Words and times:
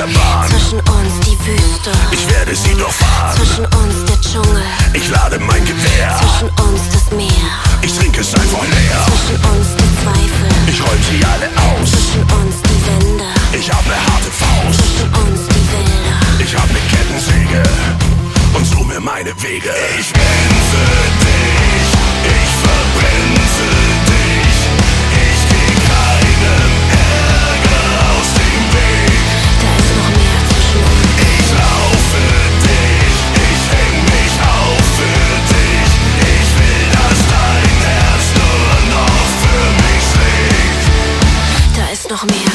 Achterbahn 0.00 0.48
Zwischen 0.48 0.80
uns 0.80 1.20
die 1.26 1.38
Wüste. 1.46 1.92
Ich 2.10 2.28
werde 2.30 2.56
sie 2.56 2.74
doch 2.74 2.90
fahren. 2.90 3.36
Zwischen 3.36 3.66
uns 3.66 4.04
der 4.08 4.20
Dschungel. 4.20 4.62
Ich 4.94 5.08
lade 5.10 5.38
mein 5.38 5.64
Gewehr. 5.64 6.18
Zwischen 6.20 6.48
uns 6.64 6.80
das 6.92 7.10
Meer. 7.16 7.50
Ich 7.82 7.94
trinke 7.94 8.20
es 8.20 8.34
einfach 8.34 8.62
leer. 8.62 9.06
Zwischen 9.06 9.36
uns 9.44 9.68
die 9.76 9.90
Zweifel. 10.00 10.48
Ich 10.68 10.80
roll 10.80 10.98
sie 11.10 11.24
alle 11.24 11.48
aus. 11.68 11.90
Zwischen 11.90 12.22
uns 12.22 12.54
die 12.64 12.80
Wände. 12.86 13.24
Ich 13.52 13.70
hab 13.70 13.86
ne 13.86 13.94
harte 13.94 14.30
Faust. 14.40 14.80
Zwischen 14.80 15.08
uns 15.22 15.40
die 15.48 15.66
Wälder. 15.72 16.16
Ich 16.44 16.54
hab 16.54 16.68
ne 16.72 16.80
Kettensäge. 16.90 17.62
Und 18.54 18.64
so 18.66 18.82
mir 18.84 19.00
meine 19.00 19.30
Wege. 19.42 19.70
Ich 19.98 20.12
bin 20.12 20.48
für 20.70 20.96
dich. 21.24 21.88
Ich 22.24 22.52
verbrenne. 22.64 23.39
Noch 42.10 42.24
mehr 42.24 42.49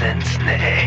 since 0.00 0.38
Nick. 0.38 0.79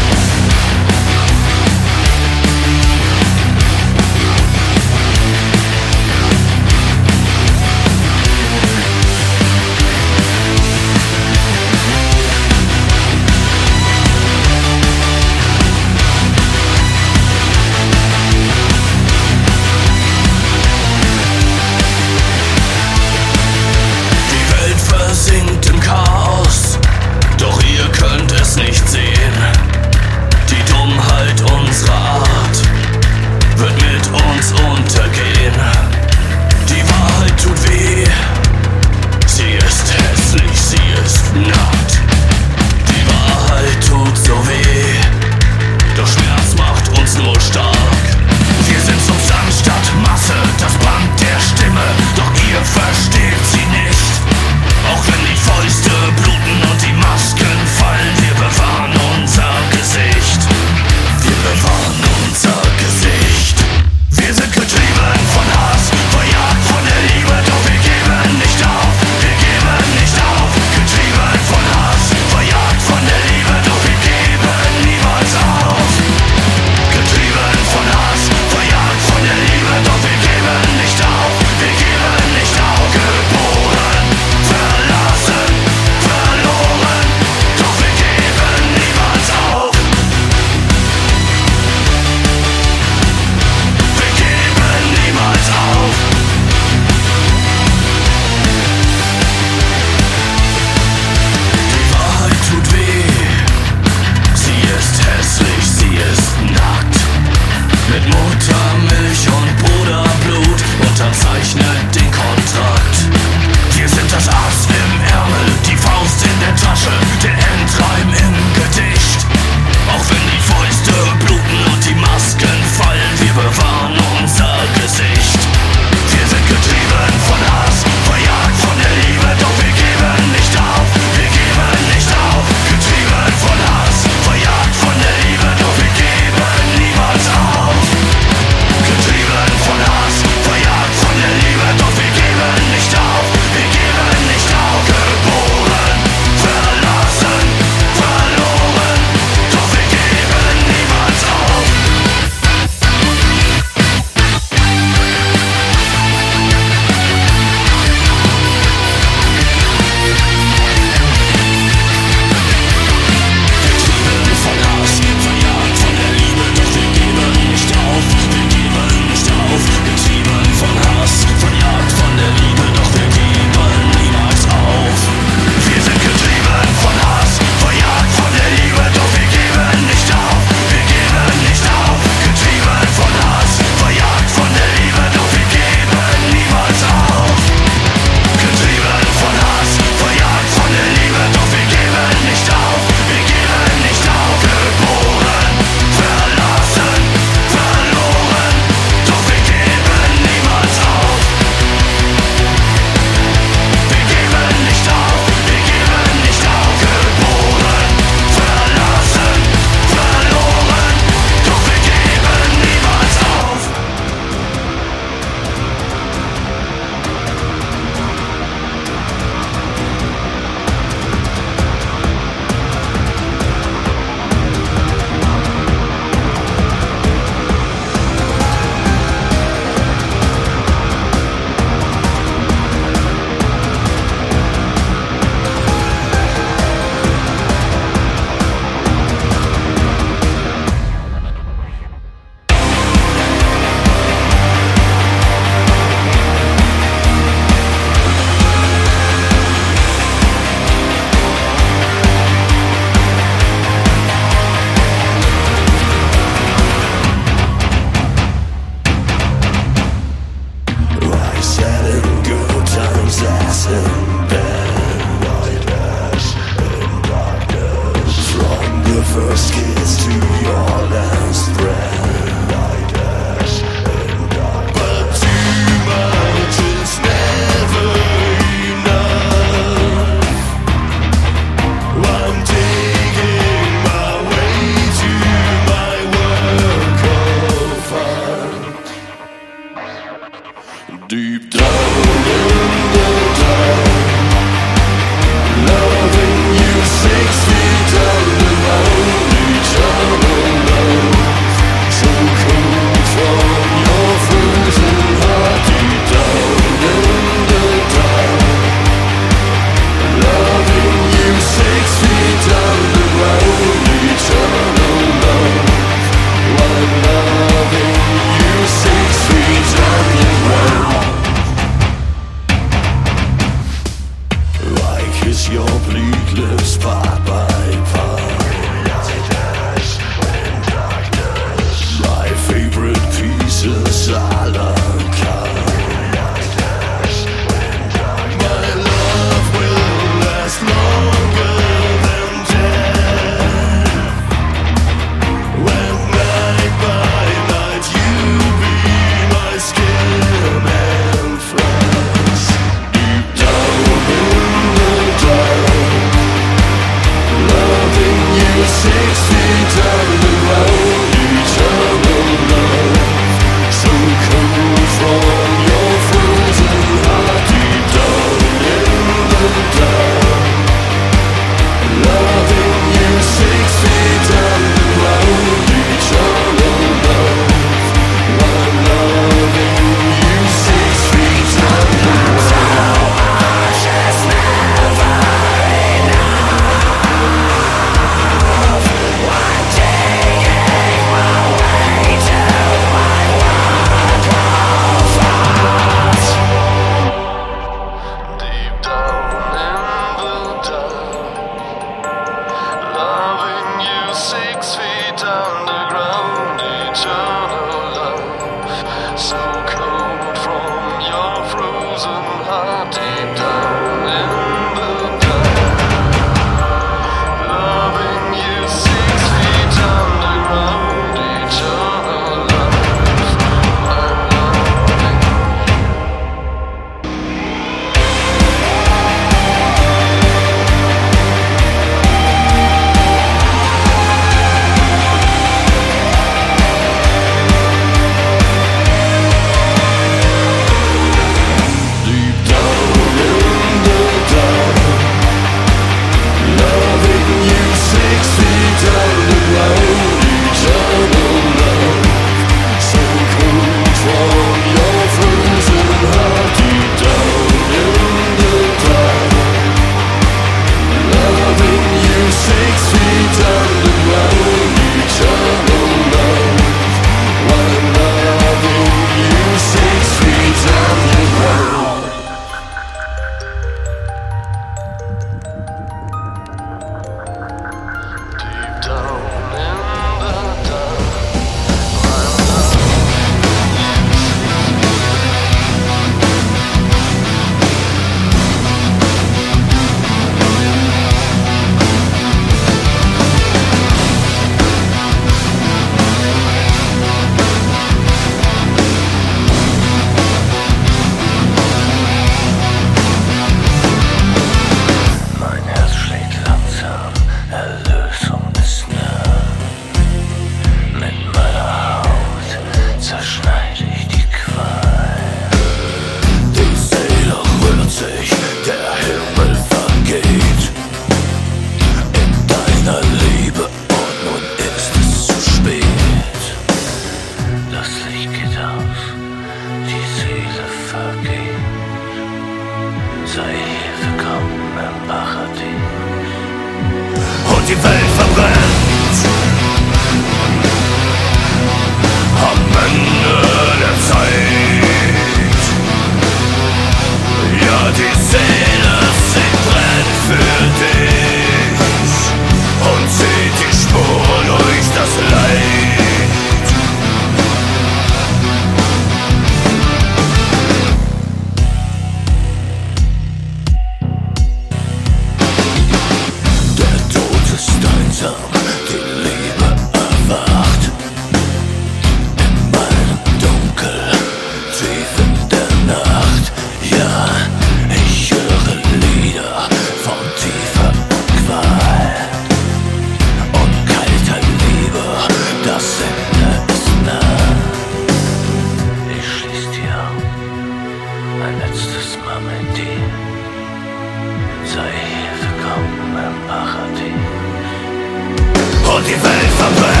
diversamente 599.03 600.00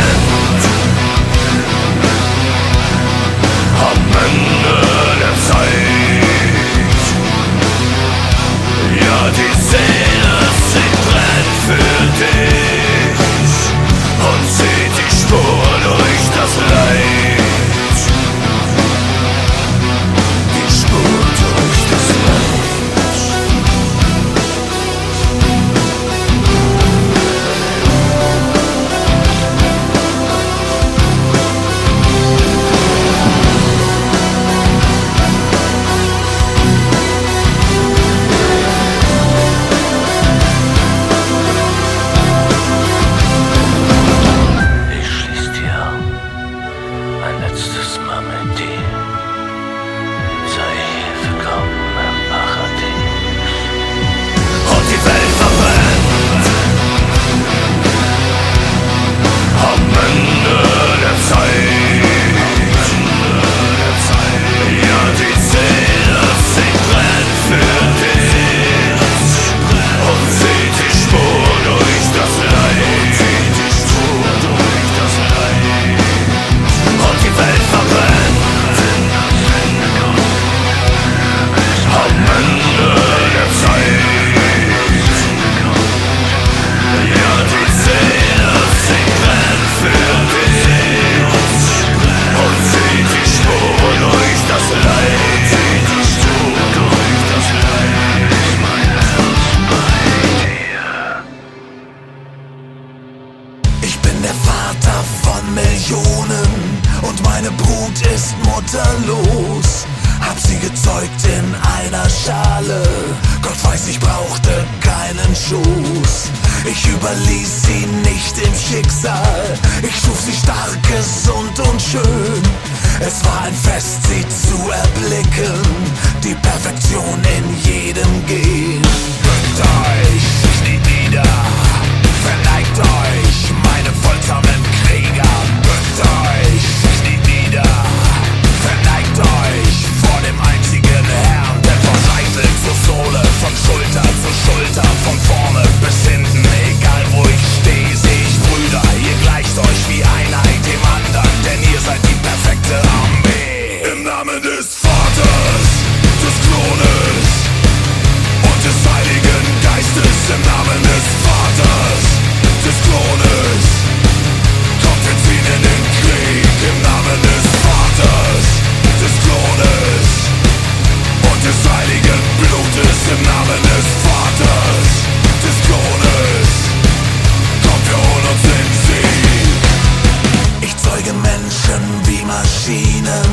Maschinen, 182.31 183.31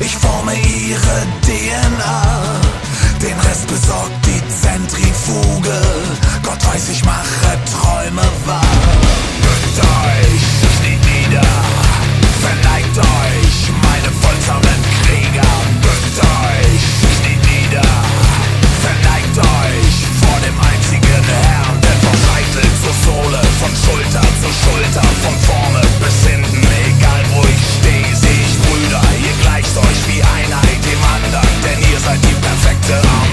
ich 0.00 0.16
forme 0.16 0.54
ihre 0.54 1.16
DNA. 1.42 2.60
Den 3.22 3.38
Rest 3.38 3.66
besorgt 3.68 4.26
die 4.26 4.42
Zentrifuge. 4.62 5.80
Gott 6.42 6.66
weiß, 6.66 6.88
ich 6.88 7.04
mache 7.04 7.58
Träume 7.70 8.22
wahr. 8.46 8.69
that 32.90 33.06
I'm 33.06 33.29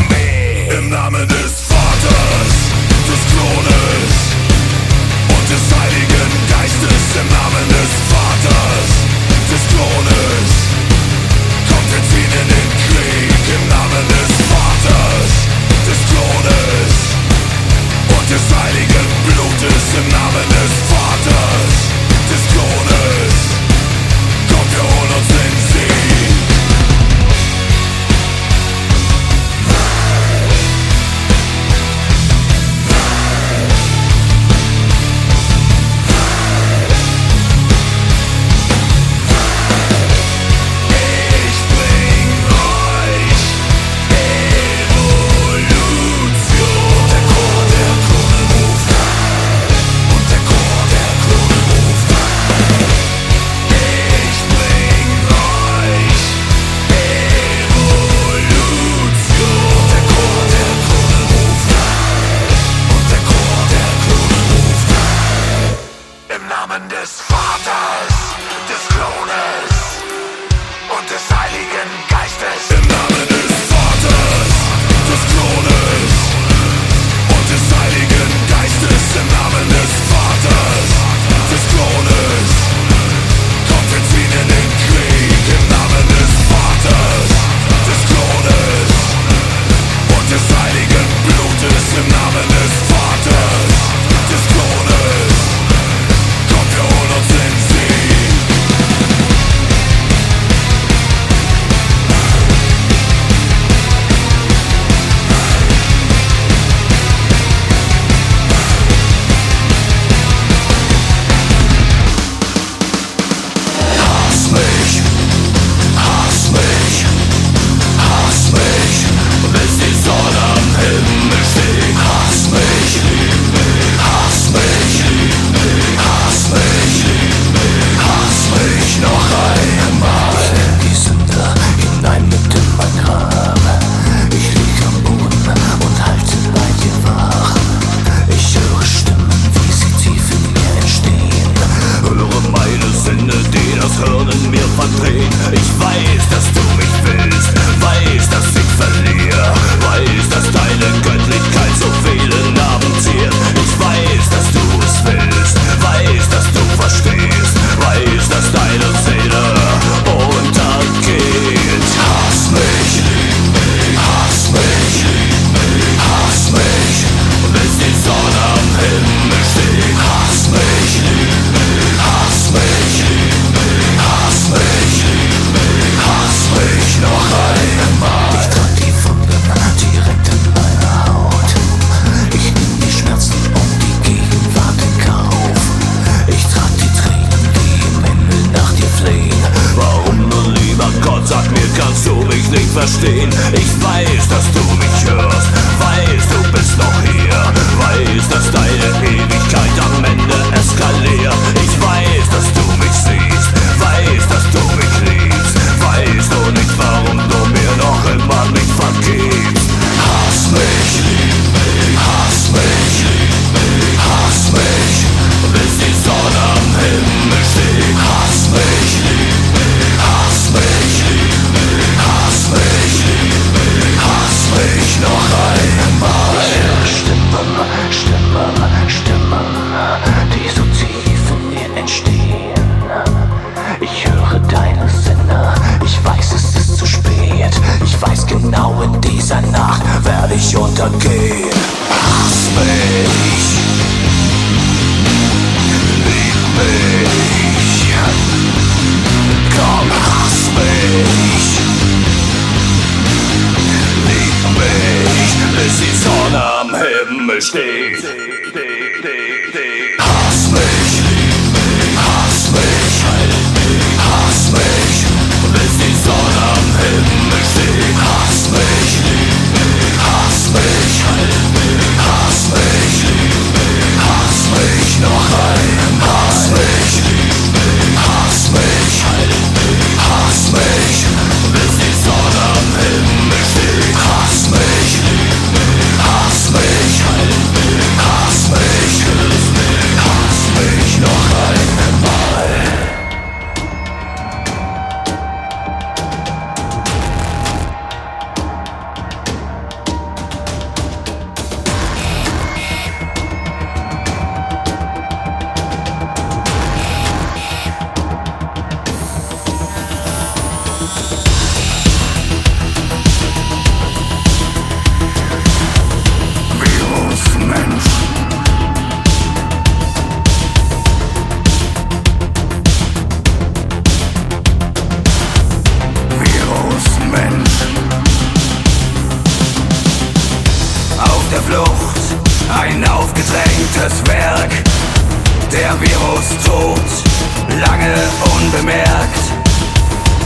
Virus 336.08 336.30
tobt, 336.46 337.04
lange 337.50 337.94
unbemerkt. 338.36 339.24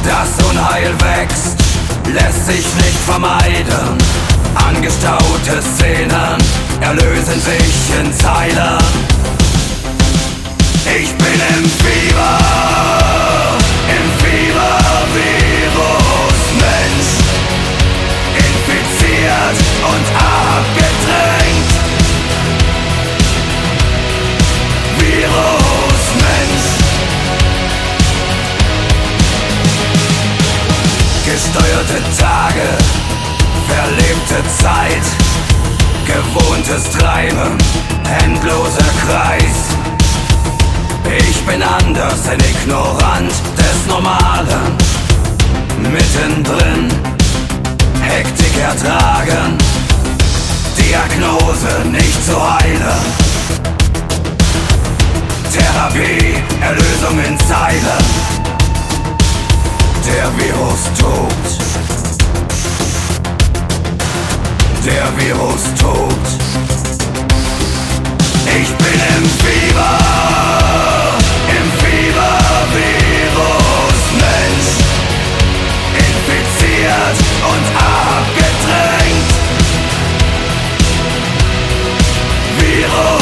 Das 0.04 0.46
Unheil 0.48 0.94
wächst, 1.02 1.58
lässt 2.14 2.46
sich 2.46 2.66
nicht 2.76 3.00
vermeiden. 3.06 3.98
Angestaute 4.54 5.60
Szenen 5.62 6.38
erlösen 6.82 7.42
sich 7.42 8.00
in 8.00 8.14
Zeilen. 8.14 8.78
Ich 10.86 11.10
bin 11.16 11.42
im 11.58 11.66
Fieber, 11.66 12.38
im 13.88 14.08
Fieber 14.22 14.78
Virus 15.16 16.42
Mensch, 16.60 17.12
infiziert 18.38 19.58
und 19.84 20.21
Gesteuerte 31.54 32.02
Tage, 32.18 32.70
verlebte 33.68 34.48
Zeit, 34.58 35.04
gewohntes 36.06 36.90
Treiben, 36.92 37.58
endloser 38.24 38.86
Kreis. 39.06 39.68
Ich 41.28 41.46
bin 41.46 41.62
anders, 41.62 42.26
ein 42.30 42.40
Ignorant 42.40 43.32
des 43.58 43.86
Normalen. 43.90 44.78
Mittendrin, 45.82 46.88
Hektik 48.02 48.58
ertragen, 48.58 49.58
Diagnose 50.78 51.90
nicht 51.92 52.26
zu 52.26 52.34
heilen. 52.34 53.02
Therapie, 55.52 56.36
Erlösung 56.62 57.20
in 57.28 57.38
Zeilen. 57.40 58.31
Der 60.06 60.32
Virus 60.36 60.84
tobt. 61.00 61.48
Der 64.84 65.08
Virus 65.18 65.64
tobt. 65.80 66.28
Ich 68.48 68.70
bin 68.78 69.00
im 69.18 69.26
Fieber. 69.42 69.98
Im 71.48 71.68
Fieber 71.80 72.40
Virus 72.74 74.02
Mensch. 74.24 74.70
Infiziert 75.94 77.20
und 77.52 77.66
abgedrängt. 77.78 79.32
Virus. 82.58 83.21